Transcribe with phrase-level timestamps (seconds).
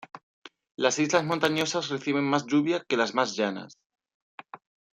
[0.77, 3.77] Las islas montañosas reciben más lluvia que las más llanas.